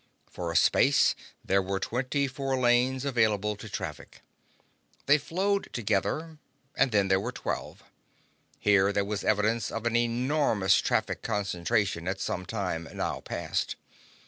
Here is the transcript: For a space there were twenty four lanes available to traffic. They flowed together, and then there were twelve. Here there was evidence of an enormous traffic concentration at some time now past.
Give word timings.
For 0.31 0.51
a 0.51 0.55
space 0.55 1.13
there 1.45 1.61
were 1.61 1.79
twenty 1.79 2.27
four 2.27 2.57
lanes 2.59 3.05
available 3.05 3.55
to 3.55 3.69
traffic. 3.69 4.23
They 5.05 5.19
flowed 5.19 5.71
together, 5.73 6.39
and 6.75 6.91
then 6.91 7.07
there 7.07 7.19
were 7.19 7.31
twelve. 7.31 7.83
Here 8.57 8.91
there 8.91 9.05
was 9.05 9.23
evidence 9.23 9.69
of 9.69 9.85
an 9.85 9.95
enormous 9.95 10.77
traffic 10.81 11.21
concentration 11.21 12.07
at 12.07 12.19
some 12.19 12.47
time 12.47 12.89
now 12.91 13.19
past. 13.19 13.75